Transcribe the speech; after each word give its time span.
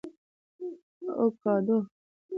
🥑 1.05 1.07
اوکاډو 1.21 1.77